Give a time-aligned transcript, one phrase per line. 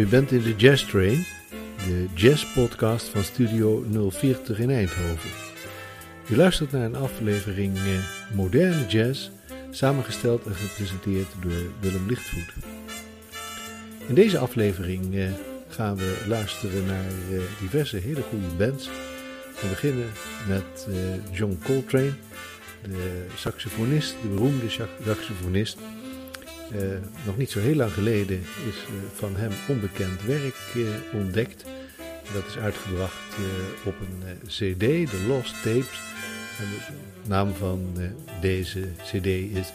[0.00, 1.26] U bent in de Jazz Train,
[1.86, 5.30] de jazzpodcast van Studio 040 in Eindhoven.
[6.30, 9.30] U luistert naar een aflevering eh, moderne jazz,
[9.70, 12.52] samengesteld en gepresenteerd door Willem Lichtvoet.
[14.08, 15.30] In deze aflevering eh,
[15.68, 18.90] gaan we luisteren naar eh, diverse hele goede bands.
[19.60, 20.08] We beginnen
[20.48, 20.88] met
[21.32, 22.12] John Coltrane,
[22.82, 24.68] de saxofonist, de beroemde
[25.04, 25.78] saxofonist.
[26.74, 26.82] Uh,
[27.26, 31.64] nog niet zo heel lang geleden is uh, van hem onbekend werk uh, ontdekt.
[32.34, 33.34] Dat is uitgebracht
[33.84, 36.00] op een CD, de Lost Tapes.
[36.58, 37.96] En de naam van
[38.40, 39.72] deze CD is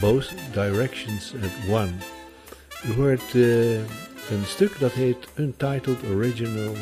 [0.00, 1.92] Both Directions at One.
[2.88, 3.34] U hoort
[4.30, 6.74] een stuk dat heet Untitled Original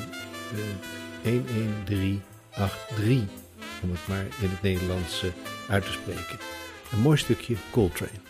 [1.22, 3.28] 11383,
[3.82, 5.24] om het maar in het Nederlands
[5.68, 6.38] uit te spreken.
[6.92, 8.25] Een mooi stukje Coltrane.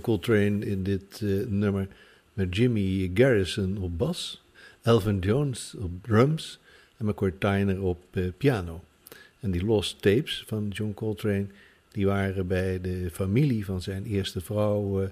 [0.00, 1.88] Coltrane in dit uh, nummer
[2.32, 4.42] met Jimmy Garrison op bas,
[4.82, 6.58] Elvin Jones op drums
[6.96, 8.84] en McCoy Tyner op uh, piano.
[9.40, 11.46] En die lost tapes van John Coltrane,
[11.92, 15.08] die waren bij de familie van zijn eerste vrouw, uh,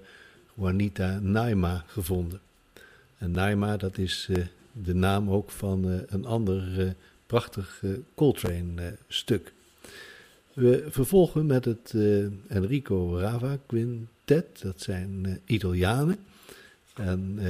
[0.54, 2.40] Juanita Naima, gevonden.
[3.18, 4.28] En Naima, dat is
[4.72, 6.94] de naam ook van een ander
[7.26, 7.82] prachtig
[8.14, 9.52] Coltrane-stuk.
[10.52, 11.94] We vervolgen met het
[12.48, 13.58] Enrico Rava
[14.28, 16.16] Dat zijn uh, Italianen.
[16.94, 17.44] En uh,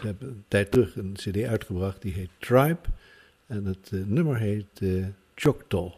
[0.00, 2.80] ze hebben een tijd terug een cd uitgebracht die heet Tribe.
[3.46, 4.80] En het uh, nummer heet
[5.34, 5.92] Choctaw.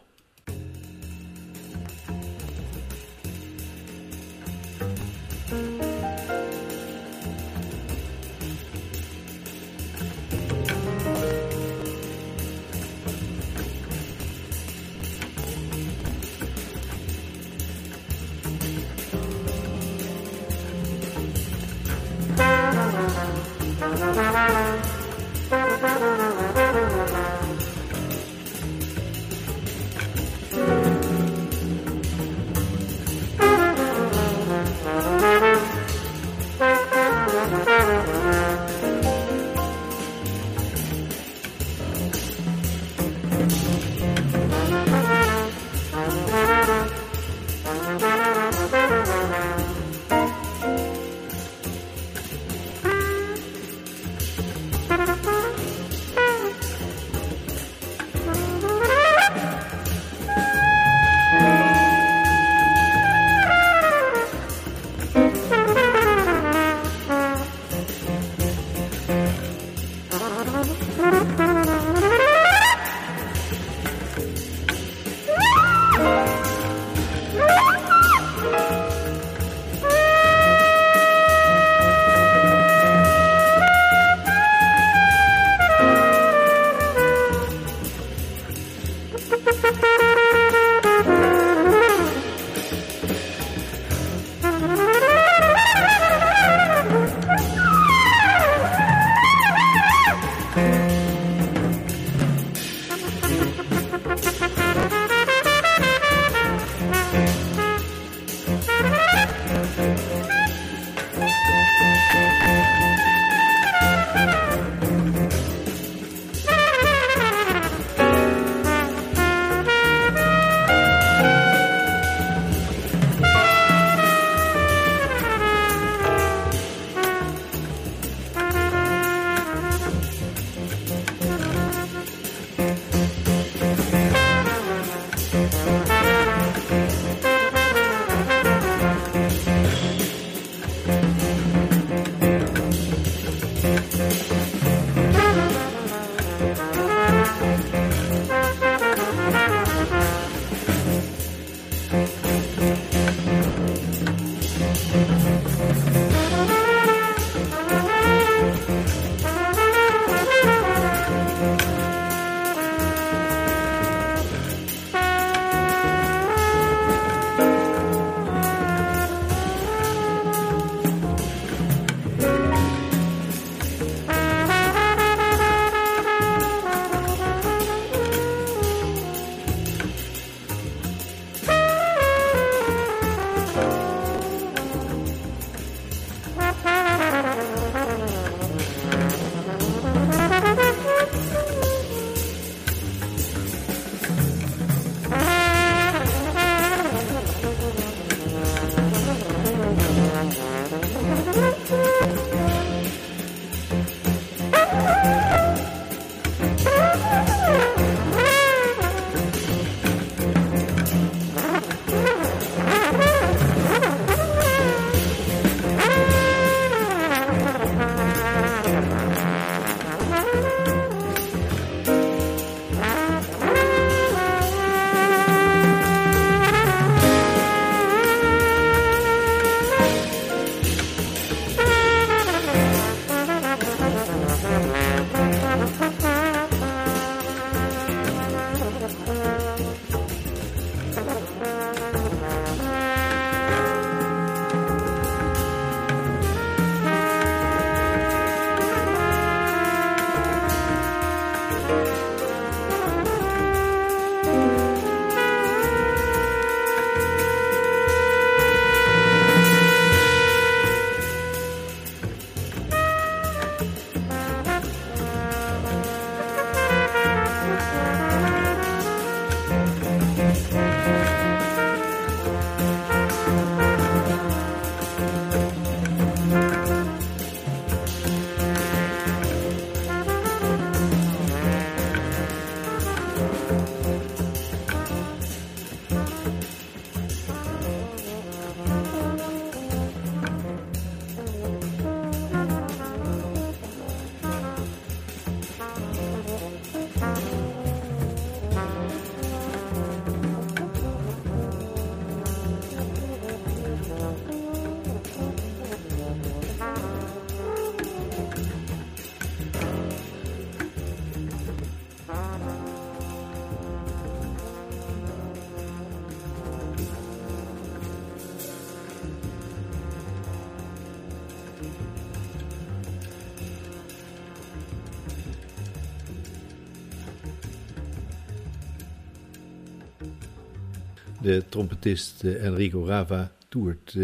[331.25, 333.95] De trompetist eh, Enrico Rava toert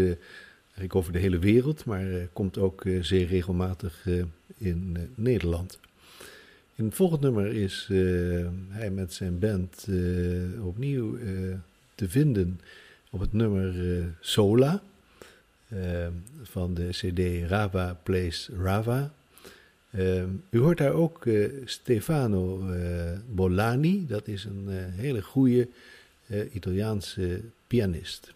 [0.64, 4.06] eigenlijk over de hele wereld, maar uh, komt ook zeer regelmatig
[4.56, 5.78] in Nederland.
[6.74, 7.88] In het volgende nummer is
[8.68, 9.88] hij met zijn band
[10.62, 11.18] opnieuw
[11.94, 12.60] te vinden
[13.10, 13.74] op het nummer
[14.20, 14.82] Sola
[16.42, 19.12] van de CD Rava Plays Rava.
[20.50, 21.26] u hoort daar ook
[21.64, 22.64] Stefano
[23.28, 25.68] Bolani, dat is een hele goede
[26.52, 28.32] Italiaanse pianist.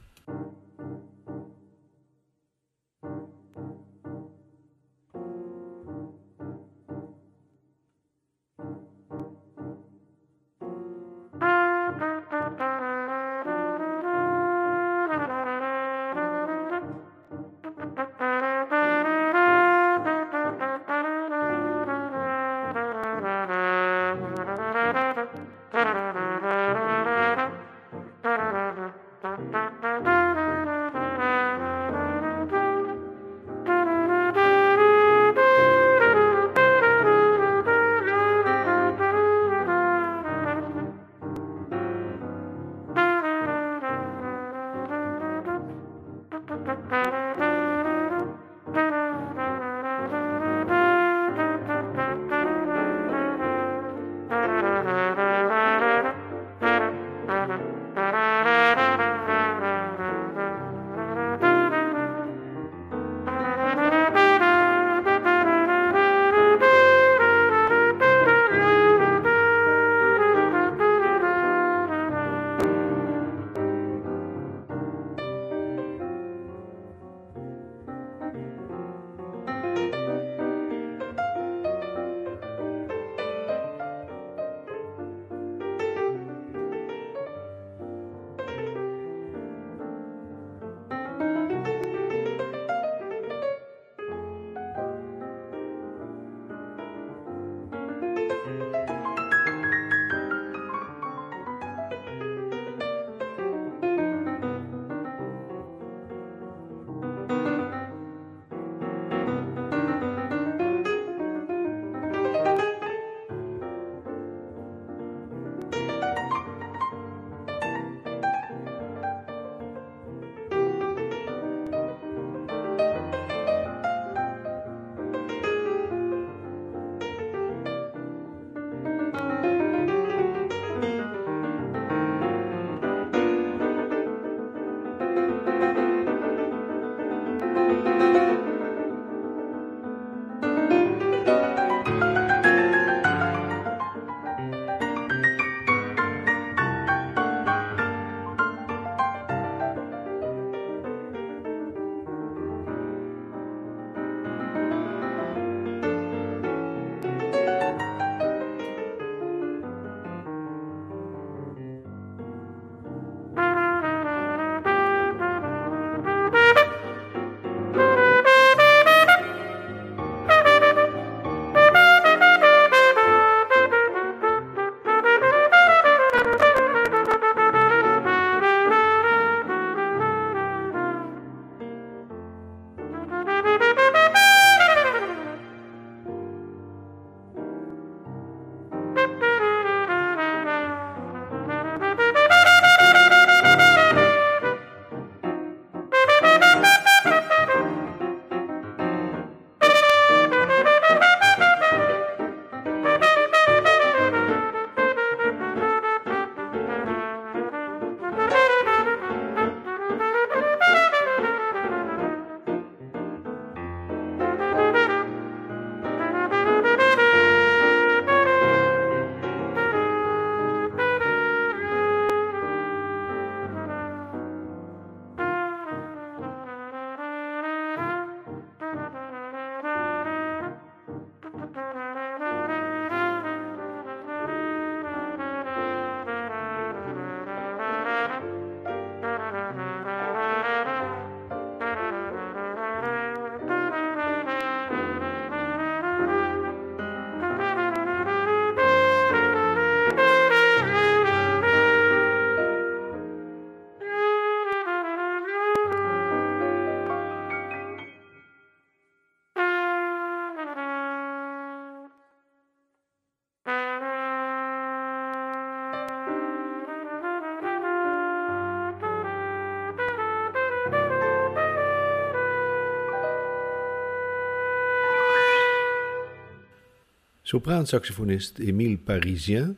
[277.26, 279.56] Sopraansaxofonist Émile Parisien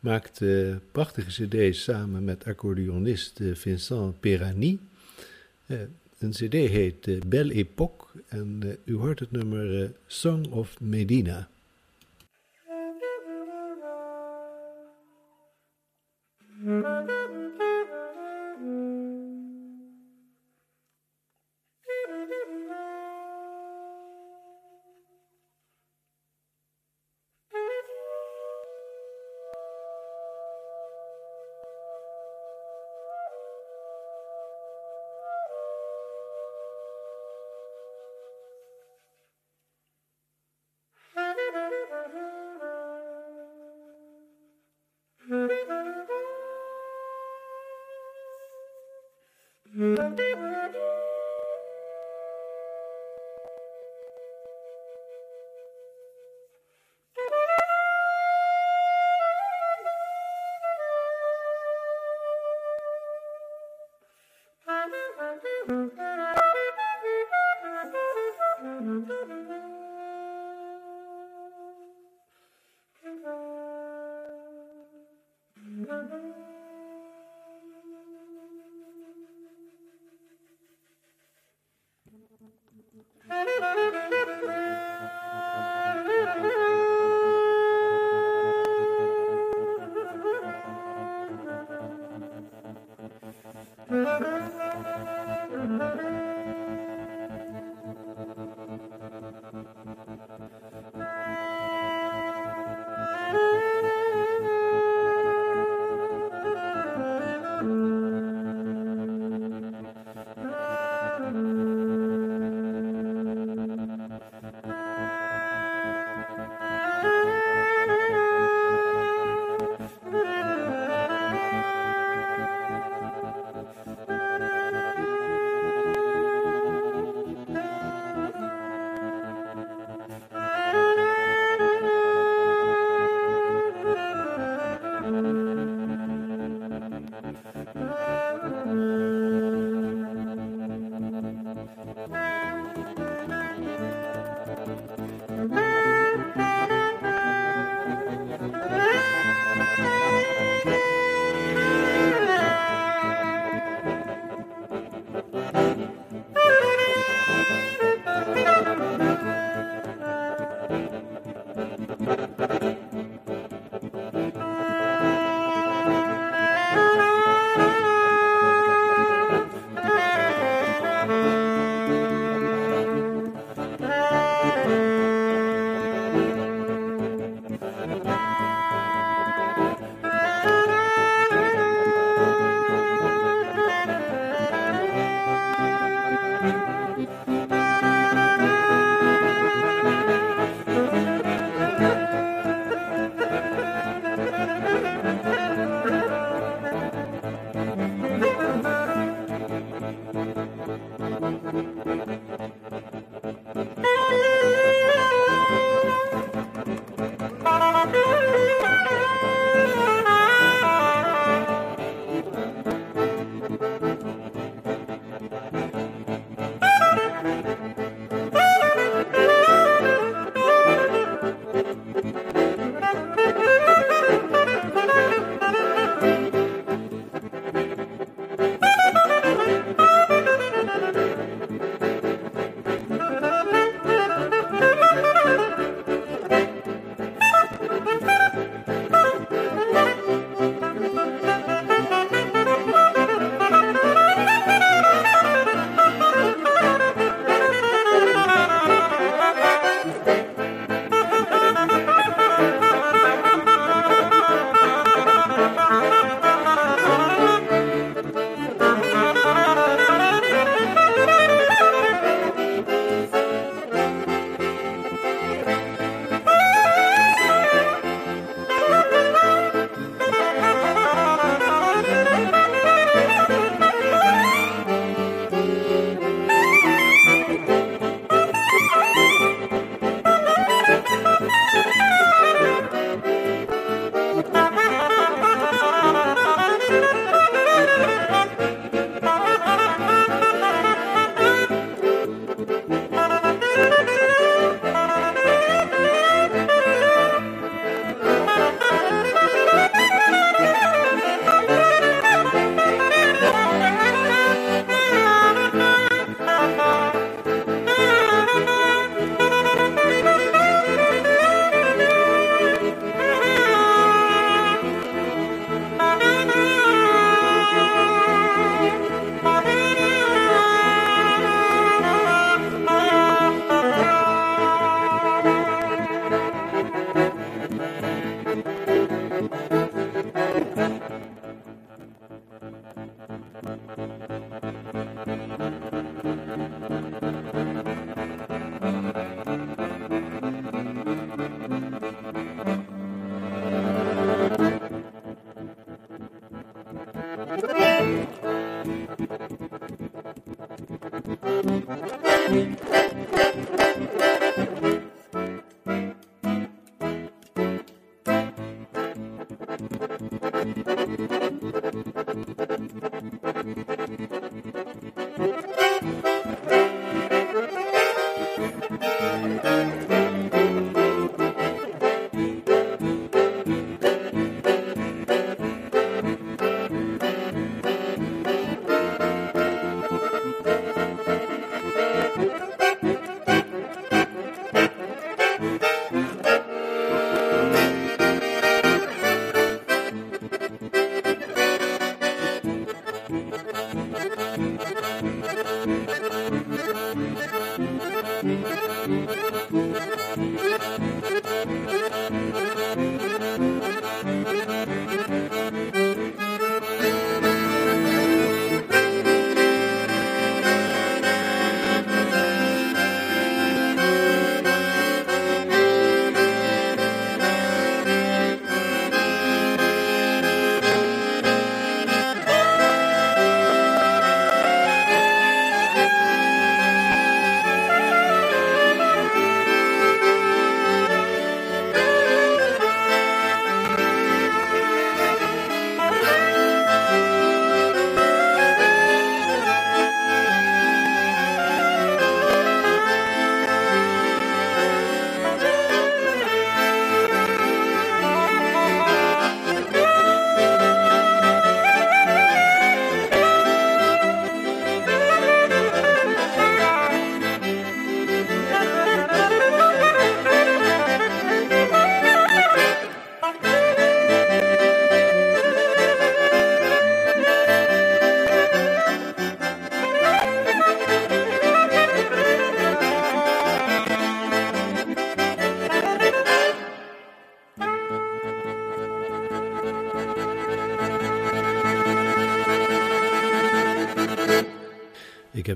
[0.00, 0.40] maakt
[0.92, 4.78] prachtige cd's samen met accordeonist Vincent Perani.
[6.18, 11.48] een cd heet Belle Époque en u hoort het nummer Song of Medina.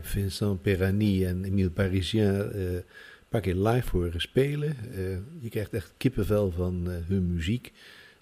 [0.07, 2.83] Vincent Perani en Emile Parisien een
[3.29, 4.77] paar keer live horen spelen.
[4.91, 7.73] Uh, je krijgt echt kippenvel van uh, hun muziek.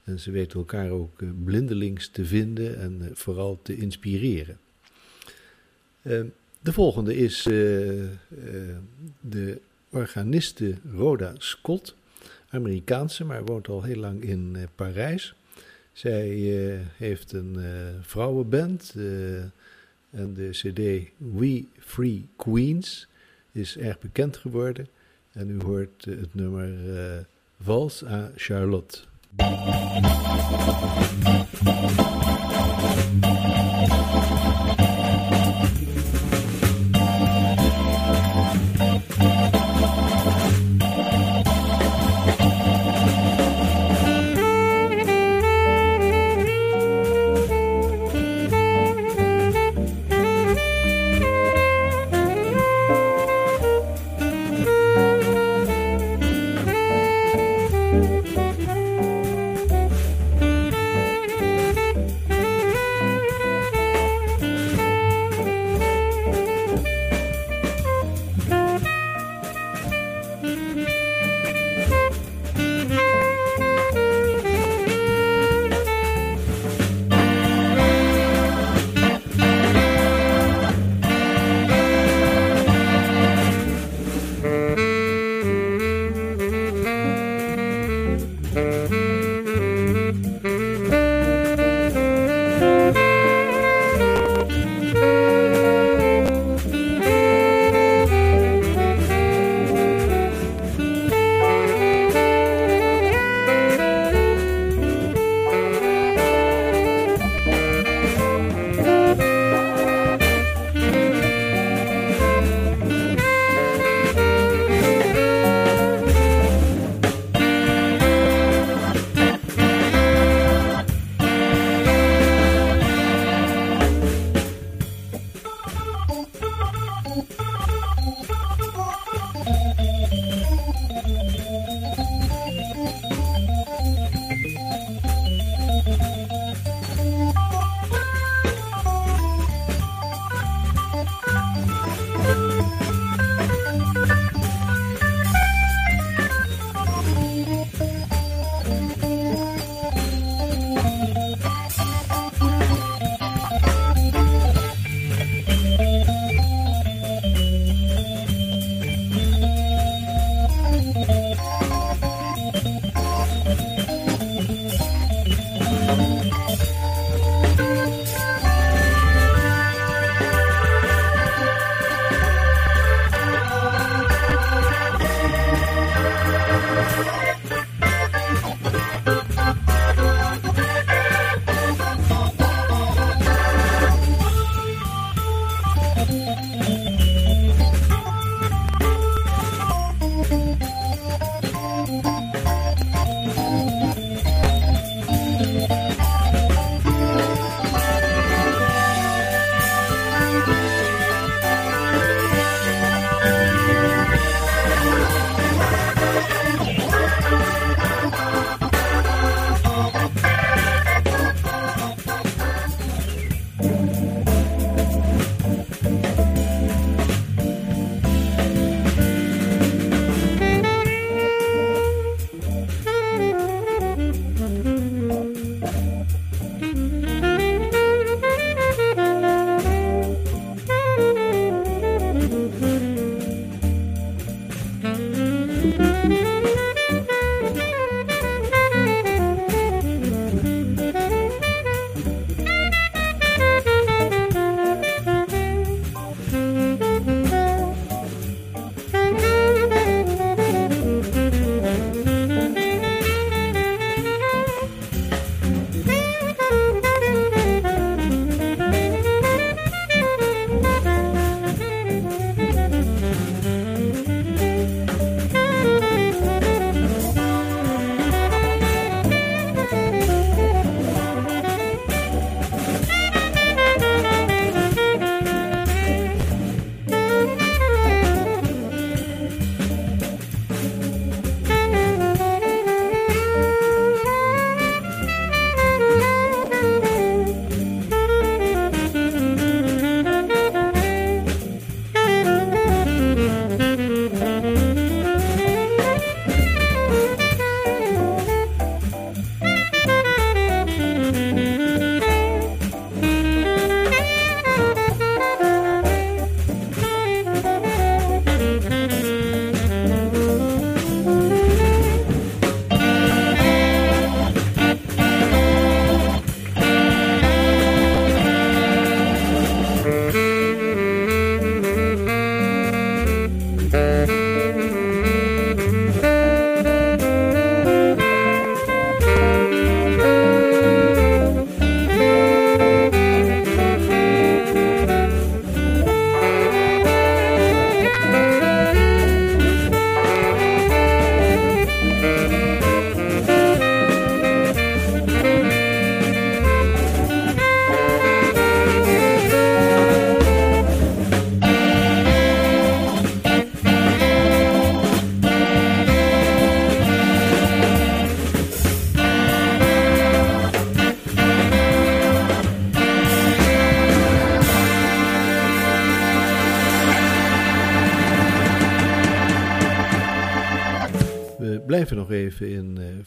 [0.05, 4.59] En ze weten elkaar ook blindelings te vinden en vooral te inspireren.
[6.03, 7.43] de volgende is
[9.21, 11.95] de organiste Rhoda Scott.
[12.49, 15.35] Amerikaanse, maar woont al heel lang in Parijs.
[15.93, 16.29] Zij
[16.97, 17.57] heeft een
[18.01, 18.95] vrouwenband
[20.11, 23.09] en de CD We Free Queens
[23.53, 24.89] is erg bekend geworden.
[25.33, 27.21] En u hoort eh, het nummer uh,
[27.61, 28.99] Vals à Charlotte.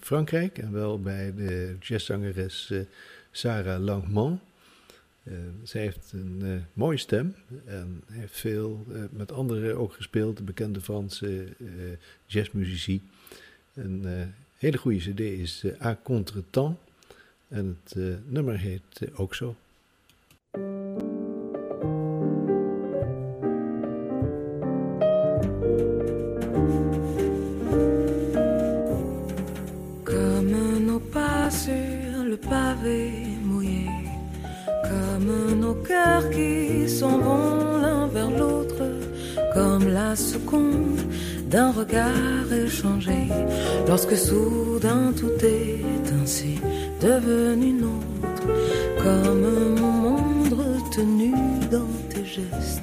[0.08, 2.82] Frankrijk en wel bij de jazzzangeres uh,
[3.32, 4.40] Sarah Langman.
[5.24, 10.82] Uh, zij heeft een mooie stem en heeft veel met anderen ook gespeeld, de bekende
[10.82, 11.48] Franse
[12.26, 13.02] jazzmuzici.
[13.74, 14.06] Een
[14.58, 16.80] hele goede cd is A Contretemps
[17.48, 17.96] en het
[18.28, 19.56] nummer heet ook zo.
[36.32, 38.84] Qui s'en vont l'un vers l'autre,
[39.54, 41.02] comme la seconde
[41.46, 43.28] d'un regard échangé,
[43.88, 46.60] lorsque soudain tout est ainsi
[47.02, 48.48] devenu nôtre,
[49.04, 49.48] comme
[49.80, 51.32] mon monde retenu
[51.72, 52.82] dans tes gestes.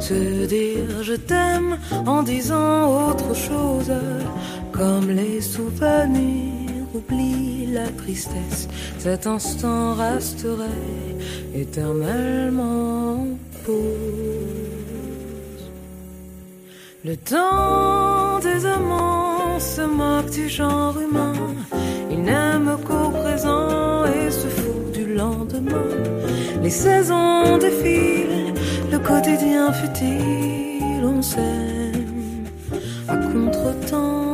[0.00, 3.92] Se dire je t'aime en disant autre chose,
[4.72, 10.66] comme les souvenirs oublient la tristesse, cet instant resterait
[11.54, 13.26] éternellement
[13.64, 14.68] pause.
[17.04, 21.32] Le temps des amants se moque du genre humain.
[22.10, 25.88] Il n'aime qu'au présent et se fout du lendemain.
[26.62, 28.52] Les saisons défilent,
[28.90, 32.44] le quotidien futile, on s'aime
[33.06, 34.27] à contre-temps.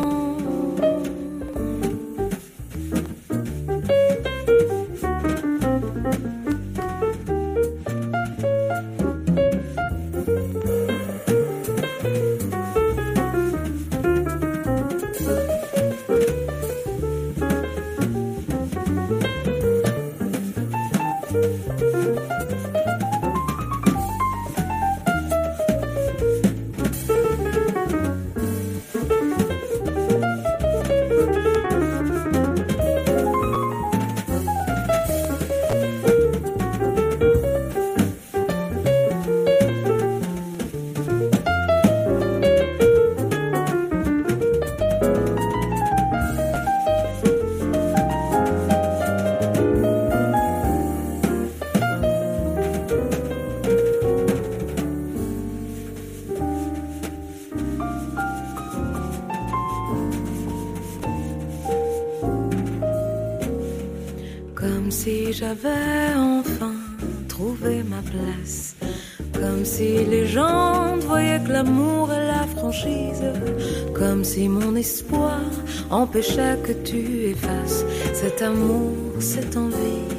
[75.95, 77.01] Empêchait que tu
[77.33, 80.11] effaces cet amour, cette envie,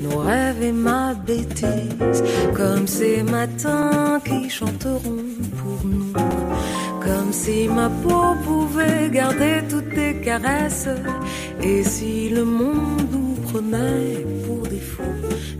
[0.00, 2.22] nos rêves et ma bêtise.
[2.54, 5.24] Comme ces matins qui chanteront
[5.60, 6.12] pour nous.
[7.06, 10.88] Comme si ma peau pouvait garder toutes tes caresses.
[11.62, 15.02] Et si le monde nous prenait pour des fous,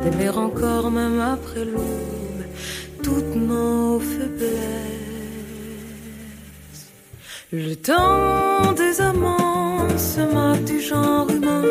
[0.03, 2.19] d'aimer encore même après l'aube
[3.03, 4.97] toutes nos faiblesses.
[7.51, 11.62] Le temps des amants se moque du genre humain.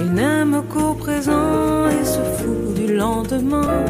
[0.00, 3.84] Il n'aime qu'au présent et se fout du lendemain.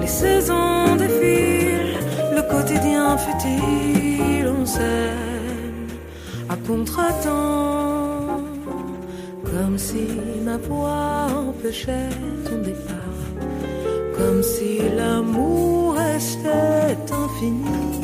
[0.00, 2.00] Les saisons défilent,
[2.34, 5.86] le quotidien futile, on s'aime
[6.48, 8.42] à contre-temps.
[9.44, 10.08] Comme si
[10.44, 12.10] ma voix empêchait
[12.44, 13.22] ton départ.
[14.18, 18.00] Comme si l'amour restait infini.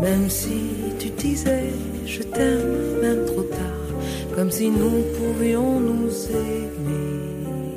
[0.00, 0.79] Même si
[1.30, 1.72] tu disais
[2.06, 4.34] je t'aime, même trop tard.
[4.34, 7.76] Comme si nous pouvions nous aimer.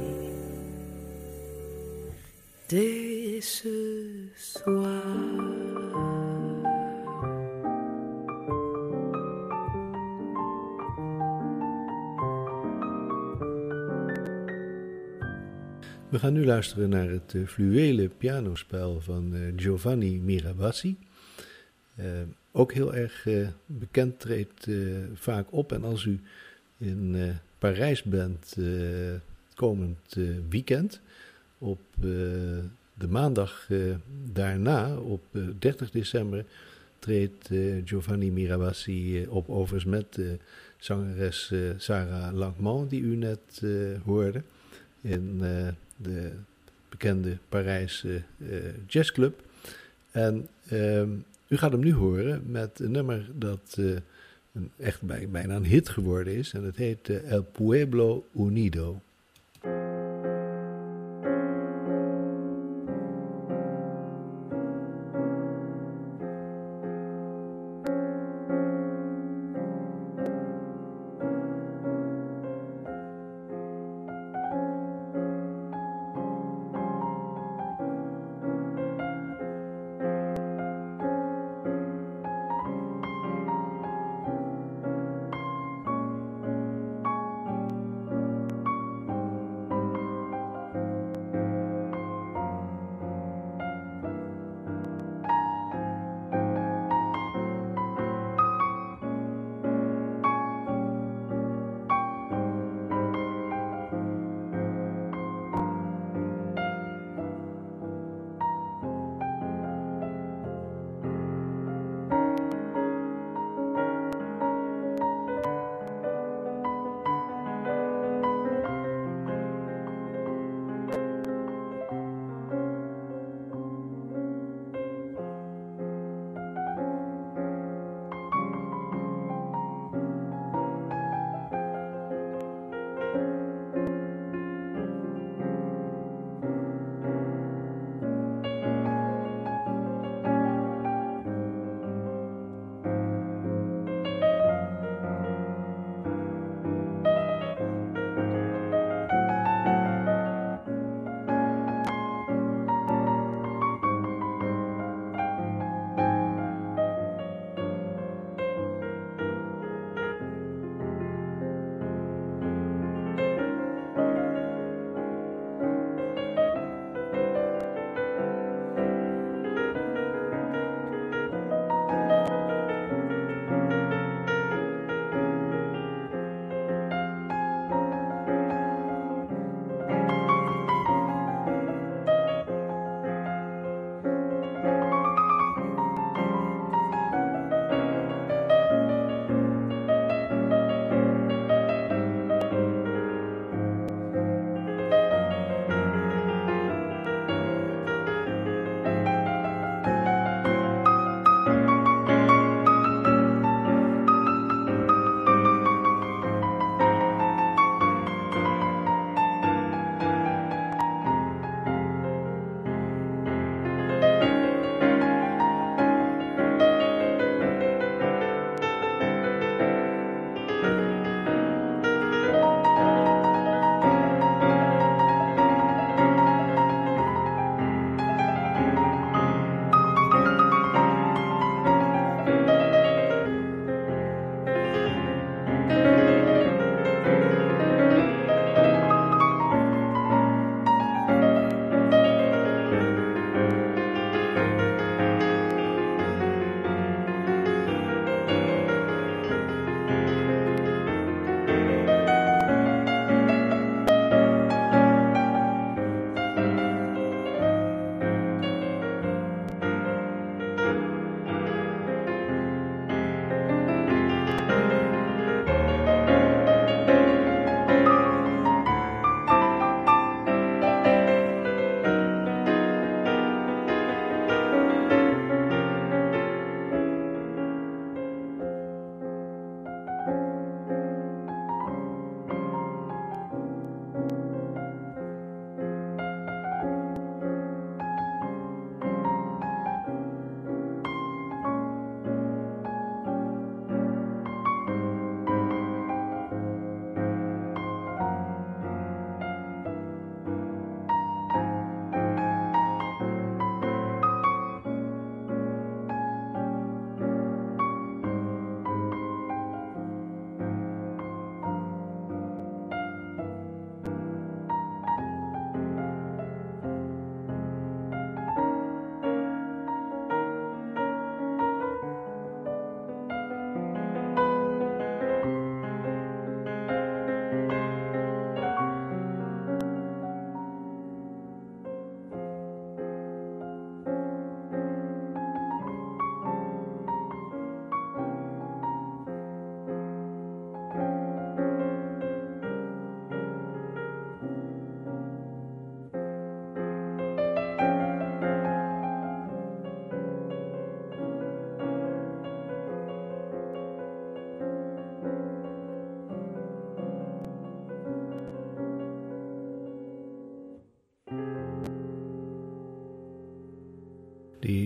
[2.69, 5.03] Dès ce soir.
[16.09, 20.97] We gaan nu luisteren naar het uh, fluwelen pianospel van uh, Giovanni Mirabassi.
[21.99, 22.05] Uh,
[22.55, 23.27] ook heel erg
[23.65, 24.67] bekend treedt
[25.13, 25.71] vaak op.
[25.71, 26.19] En als u
[26.77, 27.15] in
[27.57, 28.55] Parijs bent
[29.55, 30.15] komend
[30.49, 31.01] weekend,
[31.57, 31.79] op
[32.93, 33.69] de maandag
[34.33, 35.23] daarna, op
[35.59, 36.45] 30 december,
[36.99, 37.49] treedt
[37.85, 40.37] Giovanni Mirabassi op overigens met
[40.77, 43.61] zangeres Sarah Langmont, die u net
[44.05, 44.41] hoorde
[45.01, 45.41] in
[45.95, 46.31] de
[46.89, 48.21] bekende Parijse
[48.87, 49.41] jazzclub.
[50.11, 51.03] En uh,
[51.53, 53.97] u gaat hem nu horen met een nummer dat uh,
[54.53, 56.53] een, echt bij, bijna een hit geworden is.
[56.53, 59.01] En het heet El Pueblo Unido.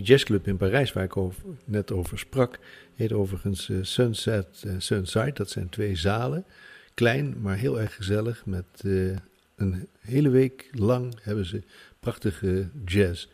[0.07, 2.59] Jazzclub in Parijs, waar ik over, net over sprak,
[2.95, 5.33] heet overigens uh, Sunset uh, Sunside.
[5.33, 6.45] Dat zijn twee zalen.
[6.93, 8.45] Klein, maar heel erg gezellig.
[8.45, 9.15] Met uh,
[9.55, 11.61] een hele week lang hebben ze
[11.99, 13.27] prachtige jazz.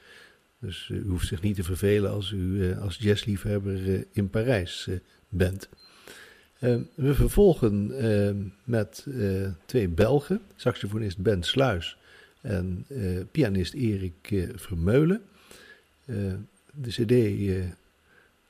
[0.59, 4.89] Dus u hoeft zich niet te vervelen als u als jazzliefhebber in Parijs
[5.29, 5.69] bent.
[6.95, 7.91] we vervolgen
[8.63, 9.07] met
[9.65, 11.97] twee Belgen, saxofonist Ben Sluis
[12.41, 12.85] en
[13.31, 15.21] pianist Erik Vermeulen
[16.73, 17.63] de CD eh,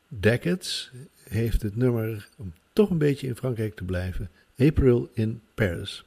[0.07, 0.91] Decades
[1.30, 6.03] heeft het nummer, om toch een beetje in Frankrijk te blijven, April in Paris.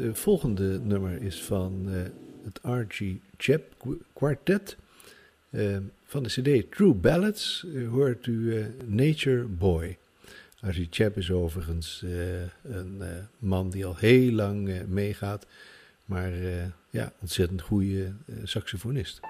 [0.00, 2.02] Uh, volgende nummer is van uh,
[2.44, 3.02] het R.G.
[3.36, 3.62] Chap
[4.12, 4.76] Quartet.
[5.50, 9.98] Uh, van de CD True Ballads hoort u Nature Boy.
[10.60, 10.86] R.G.
[10.90, 12.04] Chap is overigens
[12.62, 13.02] een
[13.38, 15.46] man die al heel lang meegaat,
[16.04, 16.32] maar
[16.90, 18.12] ja, ontzettend goede
[18.44, 19.20] saxofonist.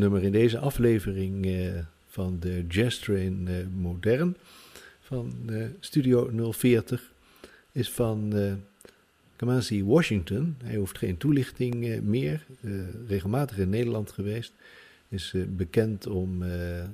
[0.00, 1.70] Nummer in deze aflevering uh,
[2.06, 4.36] van de Jazz Train uh, Modern
[5.00, 7.12] van uh, Studio 040
[7.72, 8.32] is van
[9.36, 10.56] Kamasi Washington.
[10.64, 12.46] Hij hoeft geen toelichting meer,
[13.06, 14.52] regelmatig in Nederland geweest.
[15.08, 16.42] Is bekend om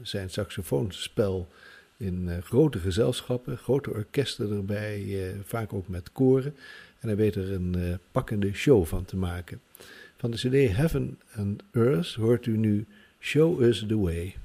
[0.03, 1.49] zijn saxofoonspel
[1.97, 6.55] in grote gezelschappen, grote orkesten erbij, vaak ook met koren.
[7.01, 9.61] En hij weet er een pakkende show van te maken.
[10.17, 12.87] Van de CD Heaven and Earth hoort u nu
[13.27, 14.37] Show Us the Way.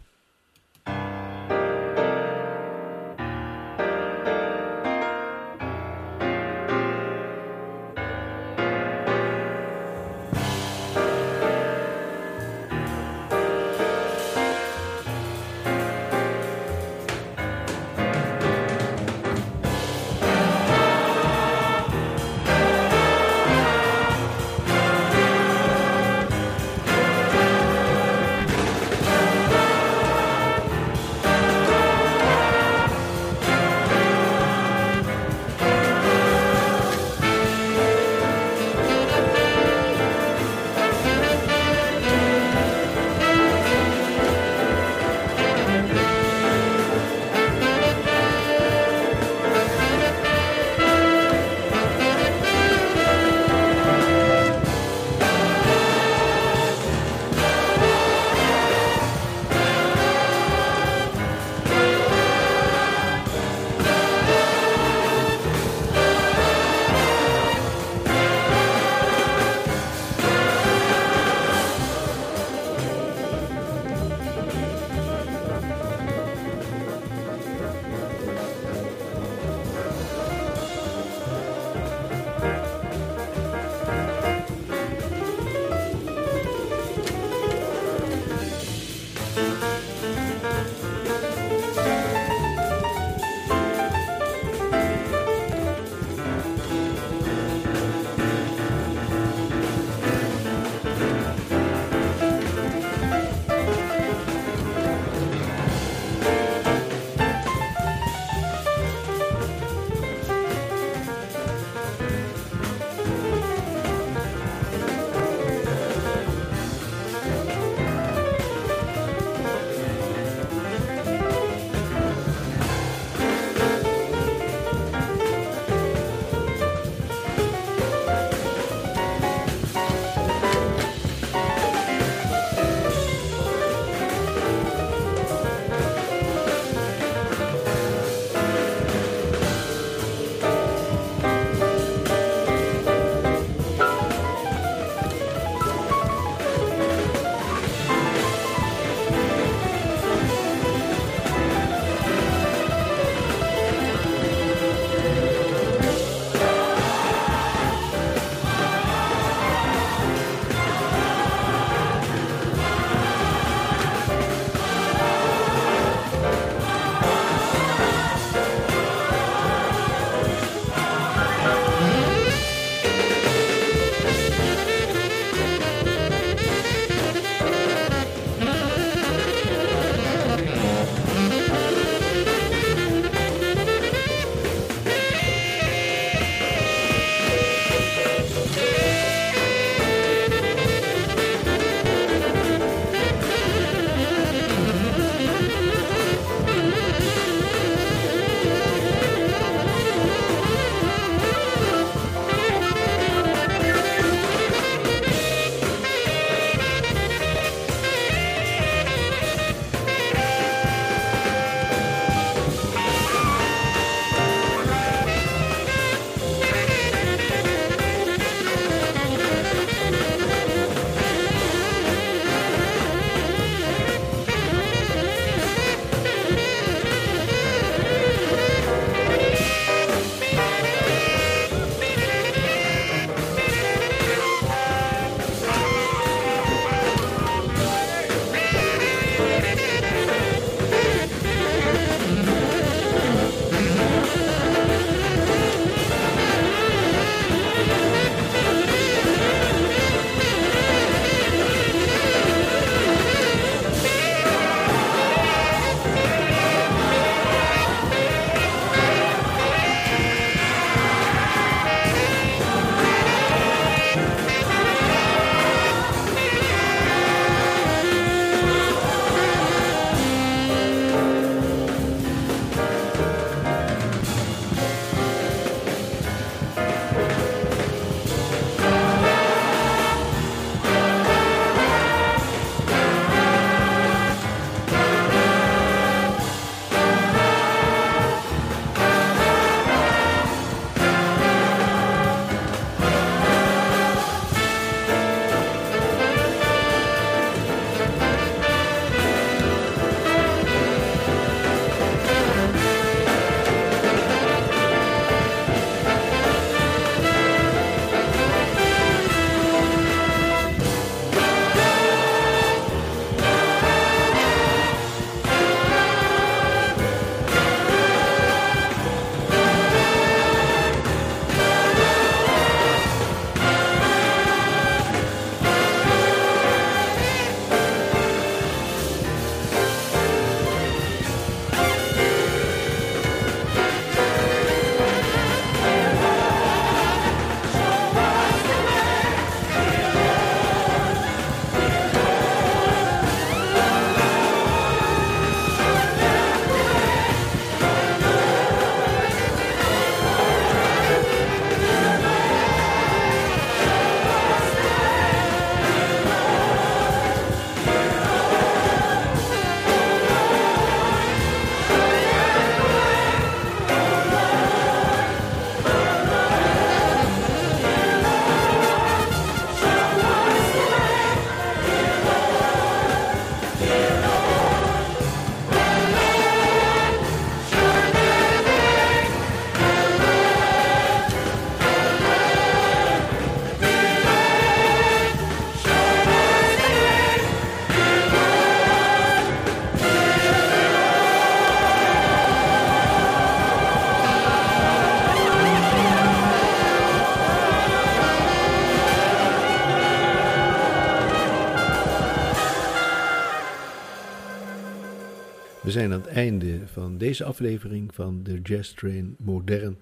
[405.72, 409.78] We zijn aan het einde van deze aflevering van de Jazz Train Modern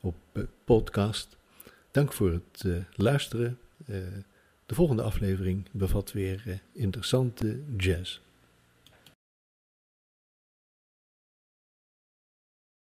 [0.00, 1.36] op eh, podcast.
[1.90, 3.58] Dank voor het uh, luisteren.
[3.86, 3.96] Uh,
[4.66, 8.20] de volgende aflevering bevat weer interessante jazz.